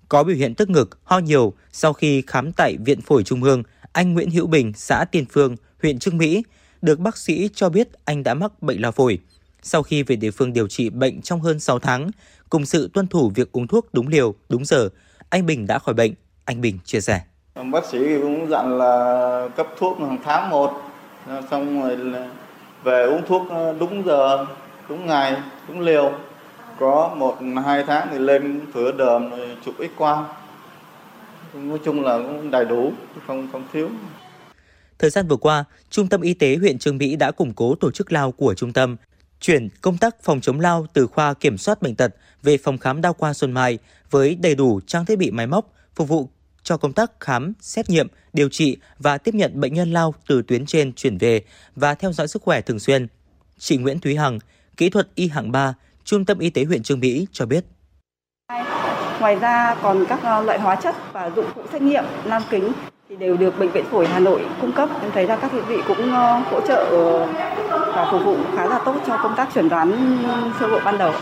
[0.09, 3.63] Có biểu hiện tức ngực, ho nhiều sau khi khám tại Viện Phổi Trung ương,
[3.91, 6.43] anh Nguyễn Hữu Bình, xã Tiên Phương, huyện Trương Mỹ,
[6.81, 9.19] được bác sĩ cho biết anh đã mắc bệnh lao phổi.
[9.61, 12.11] Sau khi về địa phương điều trị bệnh trong hơn 6 tháng,
[12.49, 14.89] cùng sự tuân thủ việc uống thuốc đúng liều, đúng giờ,
[15.29, 16.13] anh Bình đã khỏi bệnh.
[16.45, 17.21] Anh Bình chia sẻ.
[17.71, 20.81] Bác sĩ cũng dặn là cấp thuốc hàng tháng một,
[21.51, 22.31] xong rồi là
[22.83, 24.45] về uống thuốc ờ, đúng giờ,
[24.89, 25.35] đúng ngày,
[25.67, 26.13] đúng liều.
[26.79, 30.25] Có một hai tháng thì lên thử đờm rồi chụp x quang.
[31.53, 32.91] Nói chung là cũng đầy đủ,
[33.27, 33.89] không không thiếu.
[34.99, 37.91] Thời gian vừa qua, Trung tâm Y tế huyện Trương Mỹ đã củng cố tổ
[37.91, 38.95] chức lao của trung tâm,
[39.39, 43.01] chuyển công tác phòng chống lao từ khoa kiểm soát bệnh tật về phòng khám
[43.01, 43.77] đa khoa Xuân Mai
[44.09, 46.29] với đầy đủ trang thiết bị máy móc phục vụ
[46.69, 50.41] cho công tác khám, xét nghiệm, điều trị và tiếp nhận bệnh nhân lao từ
[50.47, 51.41] tuyến trên chuyển về
[51.75, 53.07] và theo dõi sức khỏe thường xuyên.
[53.57, 54.39] Chị Nguyễn Thúy Hằng,
[54.77, 57.65] kỹ thuật y hạng 3, Trung tâm Y tế huyện Trương Mỹ cho biết.
[59.19, 62.71] Ngoài ra còn các ờ, loại hóa chất và dụng cụ xét nghiệm lam kính
[63.09, 64.89] thì đều được Bệnh viện Phổi Hà Nội cung cấp.
[65.01, 66.85] Em thấy ra các thiết bị cũng ờ, hỗ trợ
[67.69, 70.17] và phục vụ khá là tốt cho công tác chẩn đoán
[70.59, 71.13] sơ bộ ban đầu.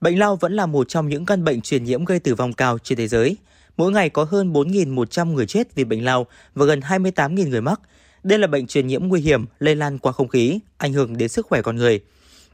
[0.00, 2.78] Bệnh lao vẫn là một trong những căn bệnh truyền nhiễm gây tử vong cao
[2.78, 3.36] trên thế giới.
[3.76, 7.80] Mỗi ngày có hơn 4.100 người chết vì bệnh lao và gần 28.000 người mắc.
[8.22, 11.28] Đây là bệnh truyền nhiễm nguy hiểm, lây lan qua không khí, ảnh hưởng đến
[11.28, 12.00] sức khỏe con người.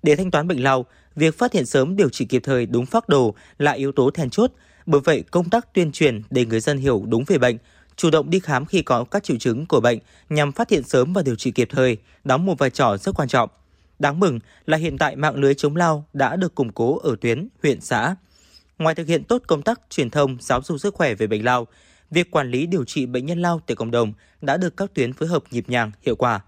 [0.03, 3.09] Để thanh toán bệnh lao, việc phát hiện sớm điều trị kịp thời đúng phác
[3.09, 4.53] đồ là yếu tố then chốt.
[4.87, 7.59] Bởi vậy, công tác tuyên truyền để người dân hiểu đúng về bệnh,
[7.97, 11.13] chủ động đi khám khi có các triệu chứng của bệnh nhằm phát hiện sớm
[11.13, 13.51] và điều trị kịp thời, đóng một vai trò rất quan trọng.
[13.99, 17.49] Đáng mừng là hiện tại mạng lưới chống lao đã được củng cố ở tuyến,
[17.63, 18.17] huyện, xã.
[18.79, 21.67] Ngoài thực hiện tốt công tác truyền thông, giáo dục sức khỏe về bệnh lao,
[22.11, 25.13] việc quản lý điều trị bệnh nhân lao tại cộng đồng đã được các tuyến
[25.13, 26.41] phối hợp nhịp nhàng, hiệu quả.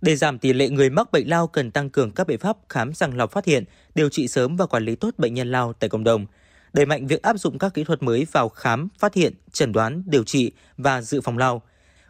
[0.00, 2.94] Để giảm tỷ lệ người mắc bệnh lao cần tăng cường các biện pháp khám
[2.94, 3.64] sàng lọc phát hiện,
[3.94, 6.26] điều trị sớm và quản lý tốt bệnh nhân lao tại cộng đồng.
[6.72, 10.02] Đẩy mạnh việc áp dụng các kỹ thuật mới vào khám, phát hiện, chẩn đoán,
[10.06, 11.62] điều trị và dự phòng lao.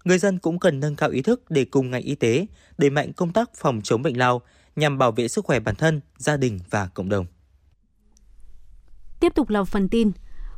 [0.04, 2.46] Người dân cũng cần nâng cao ý thức để cùng ngành y tế
[2.78, 4.42] đẩy mạnh công tác phòng chống bệnh lao
[4.76, 7.26] nhằm bảo vệ sức khỏe bản thân, gia đình và cộng đồng.
[9.20, 10.10] Tiếp tục là phần tin.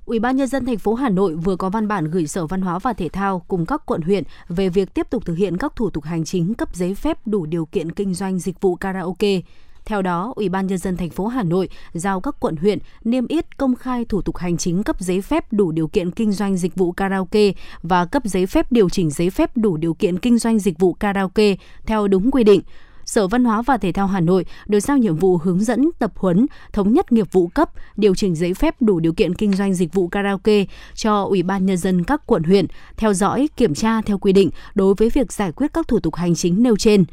[0.04, 2.60] Ủy ban nhân dân thành phố Hà Nội vừa có văn bản gửi Sở Văn
[2.60, 5.76] hóa và Thể thao cùng các quận huyện về việc tiếp tục thực hiện các
[5.76, 9.40] thủ tục hành chính cấp giấy phép đủ điều kiện kinh doanh dịch vụ karaoke.
[9.84, 13.26] Theo đó, Ủy ban nhân dân thành phố Hà Nội giao các quận huyện niêm
[13.26, 16.56] yết công khai thủ tục hành chính cấp giấy phép đủ điều kiện kinh doanh
[16.56, 20.38] dịch vụ karaoke và cấp giấy phép điều chỉnh giấy phép đủ điều kiện kinh
[20.38, 22.60] doanh dịch vụ karaoke theo đúng quy định.
[23.10, 26.12] Sở Văn hóa và Thể thao Hà Nội được giao nhiệm vụ hướng dẫn, tập
[26.16, 29.74] huấn, thống nhất nghiệp vụ cấp, điều chỉnh giấy phép đủ điều kiện kinh doanh
[29.74, 34.02] dịch vụ karaoke cho Ủy ban Nhân dân các quận huyện, theo dõi, kiểm tra
[34.02, 37.04] theo quy định đối với việc giải quyết các thủ tục hành chính nêu trên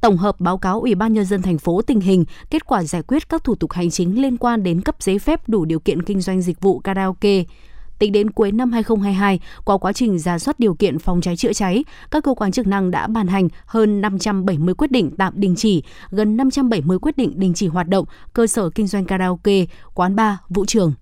[0.00, 3.02] tổng hợp báo cáo Ủy ban nhân dân thành phố tình hình, kết quả giải
[3.02, 6.02] quyết các thủ tục hành chính liên quan đến cấp giấy phép đủ điều kiện
[6.02, 7.44] kinh doanh dịch vụ karaoke.
[7.98, 11.52] Tính đến cuối năm 2022, qua quá trình ra soát điều kiện phòng cháy chữa
[11.52, 15.54] cháy, các cơ quan chức năng đã ban hành hơn 570 quyết định tạm đình
[15.56, 20.16] chỉ, gần 570 quyết định đình chỉ hoạt động cơ sở kinh doanh karaoke, quán
[20.16, 20.92] bar, vũ trường.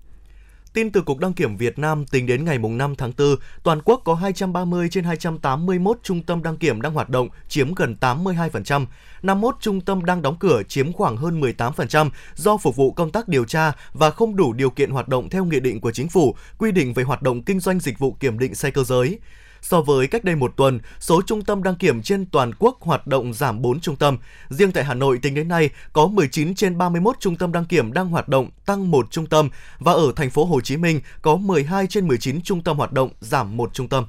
[0.74, 4.02] Tin từ Cục Đăng kiểm Việt Nam tính đến ngày 5 tháng 4, toàn quốc
[4.04, 8.86] có 230 trên 281 trung tâm đăng kiểm đang hoạt động, chiếm gần 82%.
[9.22, 13.28] 51 trung tâm đang đóng cửa chiếm khoảng hơn 18% do phục vụ công tác
[13.28, 16.36] điều tra và không đủ điều kiện hoạt động theo nghị định của chính phủ
[16.58, 19.18] quy định về hoạt động kinh doanh dịch vụ kiểm định xe cơ giới.
[19.64, 23.06] So với cách đây một tuần, số trung tâm đăng kiểm trên toàn quốc hoạt
[23.06, 24.18] động giảm 4 trung tâm.
[24.48, 27.92] Riêng tại Hà Nội tính đến nay có 19 trên 31 trung tâm đăng kiểm
[27.92, 29.48] đang hoạt động, tăng một trung tâm
[29.78, 33.10] và ở thành phố Hồ Chí Minh có 12 trên 19 trung tâm hoạt động,
[33.20, 34.04] giảm một trung tâm.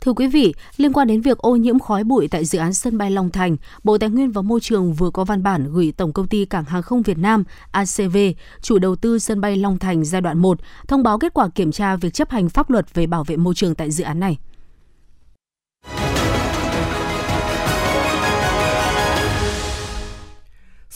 [0.00, 2.98] Thưa quý vị, liên quan đến việc ô nhiễm khói bụi tại dự án sân
[2.98, 6.12] bay Long Thành, Bộ Tài nguyên và Môi trường vừa có văn bản gửi Tổng
[6.12, 8.16] công ty Cảng hàng không Việt Nam ACV,
[8.62, 10.58] chủ đầu tư sân bay Long Thành giai đoạn 1,
[10.88, 13.54] thông báo kết quả kiểm tra việc chấp hành pháp luật về bảo vệ môi
[13.54, 14.38] trường tại dự án này.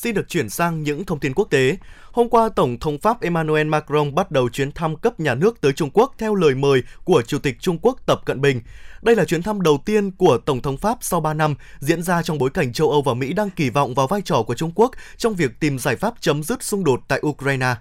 [0.05, 1.77] Xin được chuyển sang những thông tin quốc tế.
[2.13, 5.73] Hôm qua, Tổng thống Pháp Emmanuel Macron bắt đầu chuyến thăm cấp nhà nước tới
[5.73, 8.61] Trung Quốc theo lời mời của Chủ tịch Trung Quốc Tập Cận Bình.
[9.03, 12.23] Đây là chuyến thăm đầu tiên của Tổng thống Pháp sau 3 năm, diễn ra
[12.23, 14.73] trong bối cảnh châu Âu và Mỹ đang kỳ vọng vào vai trò của Trung
[14.75, 17.75] Quốc trong việc tìm giải pháp chấm dứt xung đột tại Ukraine.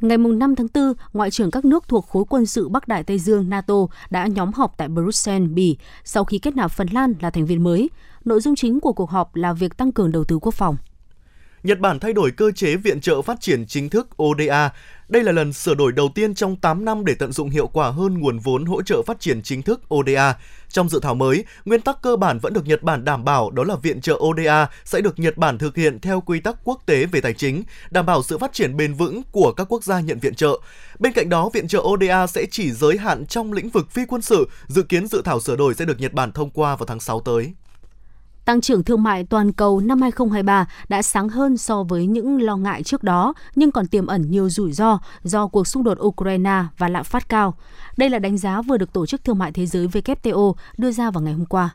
[0.00, 3.18] Ngày 5 tháng 4, Ngoại trưởng các nước thuộc khối quân sự Bắc Đại Tây
[3.18, 3.74] Dương NATO
[4.10, 7.64] đã nhóm họp tại Bruxelles, Bỉ sau khi kết nạp Phần Lan là thành viên
[7.64, 7.90] mới.
[8.24, 10.76] Nội dung chính của cuộc họp là việc tăng cường đầu tư quốc phòng.
[11.62, 14.70] Nhật Bản thay đổi cơ chế viện trợ phát triển chính thức ODA.
[15.08, 17.90] Đây là lần sửa đổi đầu tiên trong 8 năm để tận dụng hiệu quả
[17.90, 20.34] hơn nguồn vốn hỗ trợ phát triển chính thức ODA.
[20.68, 23.64] Trong dự thảo mới, nguyên tắc cơ bản vẫn được Nhật Bản đảm bảo đó
[23.64, 27.06] là viện trợ ODA sẽ được Nhật Bản thực hiện theo quy tắc quốc tế
[27.06, 30.18] về tài chính, đảm bảo sự phát triển bền vững của các quốc gia nhận
[30.18, 30.60] viện trợ.
[30.98, 34.22] Bên cạnh đó, viện trợ ODA sẽ chỉ giới hạn trong lĩnh vực phi quân
[34.22, 37.00] sự, dự kiến dự thảo sửa đổi sẽ được Nhật Bản thông qua vào tháng
[37.00, 37.52] 6 tới.
[38.44, 42.56] Tăng trưởng thương mại toàn cầu năm 2023 đã sáng hơn so với những lo
[42.56, 46.64] ngại trước đó, nhưng còn tiềm ẩn nhiều rủi ro do cuộc xung đột Ukraine
[46.78, 47.54] và lạm phát cao.
[47.96, 51.10] Đây là đánh giá vừa được Tổ chức Thương mại Thế giới WTO đưa ra
[51.10, 51.70] vào ngày hôm qua.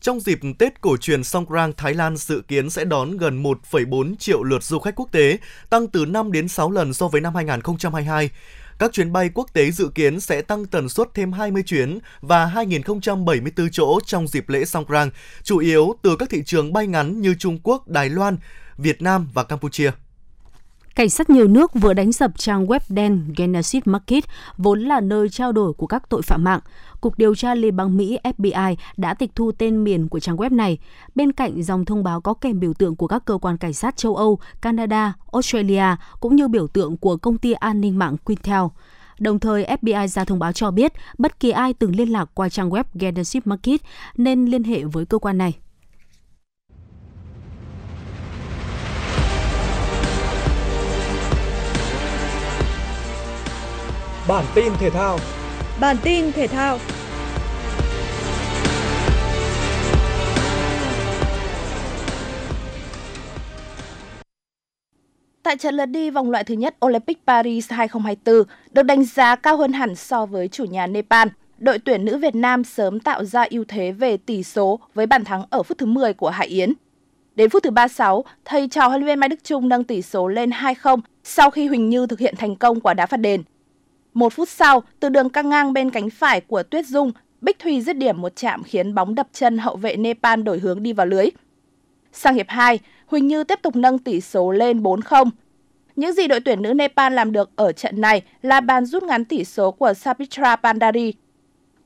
[0.00, 4.42] Trong dịp Tết cổ truyền Songkran, Thái Lan dự kiến sẽ đón gần 1,4 triệu
[4.42, 5.38] lượt du khách quốc tế,
[5.70, 8.30] tăng từ 5 đến 6 lần so với năm 2022.
[8.82, 12.46] Các chuyến bay quốc tế dự kiến sẽ tăng tần suất thêm 20 chuyến và
[12.54, 15.10] 2.074 chỗ trong dịp lễ Songkran,
[15.42, 18.36] chủ yếu từ các thị trường bay ngắn như Trung Quốc, Đài Loan,
[18.76, 19.90] Việt Nam và Campuchia.
[20.94, 24.24] Cảnh sát nhiều nước vừa đánh sập trang web đen Genesis Market,
[24.56, 26.60] vốn là nơi trao đổi của các tội phạm mạng.
[27.00, 30.56] Cục điều tra Liên bang Mỹ FBI đã tịch thu tên miền của trang web
[30.56, 30.78] này.
[31.14, 33.96] Bên cạnh dòng thông báo có kèm biểu tượng của các cơ quan cảnh sát
[33.96, 35.84] châu Âu, Canada, Australia
[36.20, 38.62] cũng như biểu tượng của công ty an ninh mạng Quintel.
[39.18, 42.48] Đồng thời, FBI ra thông báo cho biết bất kỳ ai từng liên lạc qua
[42.48, 43.80] trang web Genesis Market
[44.16, 45.54] nên liên hệ với cơ quan này.
[54.28, 55.18] Bản tin thể thao
[55.80, 56.78] Bản tin thể thao
[65.42, 69.56] Tại trận lượt đi vòng loại thứ nhất Olympic Paris 2024 được đánh giá cao
[69.56, 73.46] hơn hẳn so với chủ nhà Nepal, đội tuyển nữ Việt Nam sớm tạo ra
[73.50, 76.72] ưu thế về tỷ số với bàn thắng ở phút thứ 10 của Hải Yến.
[77.34, 80.28] Đến phút thứ 36, thầy trò huấn luyện viên Mai Đức Chung nâng tỷ số
[80.28, 83.42] lên 2-0 sau khi Huỳnh Như thực hiện thành công quả đá phạt đền.
[84.14, 87.80] Một phút sau, từ đường căng ngang bên cánh phải của Tuyết Dung, Bích Thùy
[87.80, 91.06] dứt điểm một chạm khiến bóng đập chân hậu vệ Nepal đổi hướng đi vào
[91.06, 91.26] lưới.
[92.12, 95.30] Sang hiệp 2, Huỳnh Như tiếp tục nâng tỷ số lên 4-0.
[95.96, 99.24] Những gì đội tuyển nữ Nepal làm được ở trận này là bàn rút ngắn
[99.24, 101.14] tỷ số của Sapitra Pandari.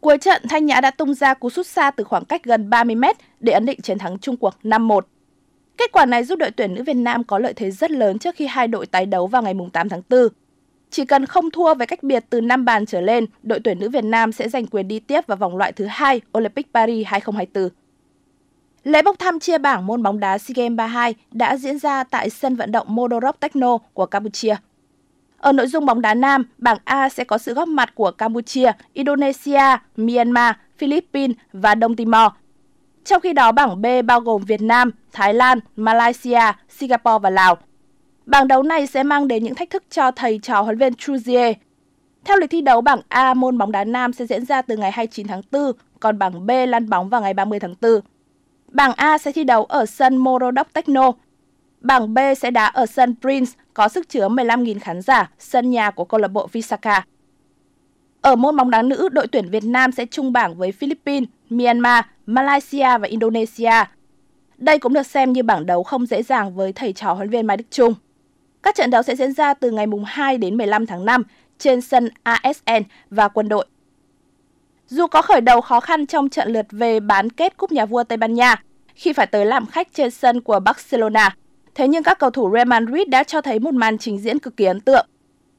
[0.01, 3.15] Cuối trận, Thanh Nhã đã tung ra cú sút xa từ khoảng cách gần 30m
[3.41, 5.01] để ấn định chiến thắng Trung Quốc 5-1.
[5.77, 8.35] Kết quả này giúp đội tuyển nữ Việt Nam có lợi thế rất lớn trước
[8.37, 10.29] khi hai đội tái đấu vào ngày 8 tháng 4.
[10.90, 13.90] Chỉ cần không thua với cách biệt từ 5 bàn trở lên, đội tuyển nữ
[13.90, 17.68] Việt Nam sẽ giành quyền đi tiếp vào vòng loại thứ hai Olympic Paris 2024.
[18.85, 22.31] Lễ bốc thăm chia bảng môn bóng đá SEA Games 32 đã diễn ra tại
[22.31, 24.57] sân vận động Modorop Techno của Campuchia.
[25.38, 28.72] Ở nội dung bóng đá nam, bảng A sẽ có sự góp mặt của Campuchia,
[28.92, 32.33] Indonesia, Myanmar, Philippines và Đông Timor.
[33.05, 37.59] Trong khi đó, bảng B bao gồm Việt Nam, Thái Lan, Malaysia, Singapore và Lào.
[38.27, 41.55] Bảng đấu này sẽ mang đến những thách thức cho thầy trò huấn luyện Truzier.
[42.25, 44.91] Theo lịch thi đấu, bảng A môn bóng đá nam sẽ diễn ra từ ngày
[44.91, 48.01] 29 tháng 4, còn bảng B lăn bóng vào ngày 30 tháng 4.
[48.69, 51.12] Bảng A sẽ thi đấu ở sân Morodok Techno.
[51.81, 55.91] Bảng B sẽ đá ở sân Prince có sức chứa 15.000 khán giả, sân nhà
[55.91, 57.05] của câu lạc bộ Visaka.
[58.21, 62.05] Ở môn bóng đá nữ, đội tuyển Việt Nam sẽ chung bảng với Philippines, Myanmar,
[62.27, 63.85] Malaysia và Indonesia.
[64.59, 67.47] Đây cũng được xem như bảng đấu không dễ dàng với thầy trò huấn luyện
[67.47, 67.95] Mai Đức Chung.
[68.66, 71.22] Các trận đấu sẽ diễn ra từ ngày 2 đến 15 tháng 5
[71.59, 73.66] trên sân ASN và quân đội.
[74.87, 78.05] Dù có khởi đầu khó khăn trong trận lượt về bán kết Cúp Nhà vua
[78.05, 78.62] Tây Ban Nha
[78.94, 81.37] khi phải tới làm khách trên sân của Barcelona,
[81.74, 84.57] thế nhưng các cầu thủ Real Madrid đã cho thấy một màn trình diễn cực
[84.57, 85.07] kỳ ấn tượng.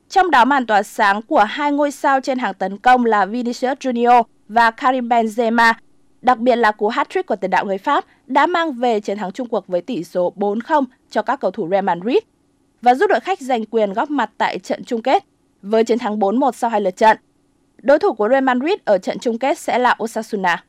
[0.09, 3.77] Trong đó màn tỏa sáng của hai ngôi sao trên hàng tấn công là Vinicius
[3.77, 5.73] Junior và Karim Benzema,
[6.21, 9.31] đặc biệt là cú hat-trick của tiền đạo người Pháp đã mang về chiến thắng
[9.31, 12.17] chung cuộc với tỷ số 4-0 cho các cầu thủ Real Madrid
[12.81, 15.23] và giúp đội khách giành quyền góp mặt tại trận chung kết
[15.61, 17.17] với chiến thắng 4-1 sau hai lượt trận.
[17.81, 20.63] Đối thủ của Real Madrid ở trận chung kết sẽ là Osasuna.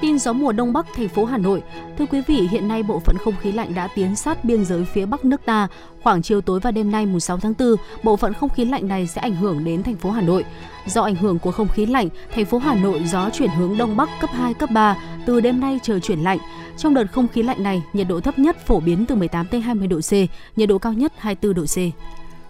[0.00, 1.62] Tin gió mùa đông bắc thành phố Hà Nội.
[1.98, 4.84] Thưa quý vị, hiện nay bộ phận không khí lạnh đã tiến sát biên giới
[4.84, 5.68] phía bắc nước ta.
[6.02, 8.88] Khoảng chiều tối và đêm nay mùng 6 tháng 4, bộ phận không khí lạnh
[8.88, 10.44] này sẽ ảnh hưởng đến thành phố Hà Nội.
[10.86, 13.96] Do ảnh hưởng của không khí lạnh, thành phố Hà Nội gió chuyển hướng đông
[13.96, 16.38] bắc cấp 2 cấp 3, từ đêm nay trời chuyển lạnh.
[16.76, 19.62] Trong đợt không khí lạnh này, nhiệt độ thấp nhất phổ biến từ 18 đến
[19.62, 20.12] 20 độ C,
[20.56, 21.76] nhiệt độ cao nhất 24 độ C.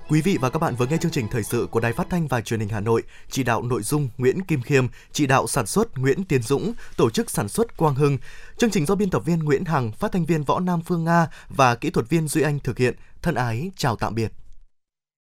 [0.08, 2.28] Quý vị và các bạn vừa nghe chương trình thời sự của Đài Phát thanh
[2.28, 5.66] và Truyền hình Hà Nội, chỉ đạo nội dung Nguyễn Kim Khiêm, chỉ đạo sản
[5.66, 8.18] xuất Nguyễn Tiến Dũng, tổ chức sản xuất Quang Hưng.
[8.56, 11.26] Chương trình do biên tập viên Nguyễn Hằng, phát thanh viên Võ Nam Phương Nga
[11.48, 12.94] và kỹ thuật viên Duy Anh thực hiện.
[13.22, 14.32] Thân ái chào tạm biệt.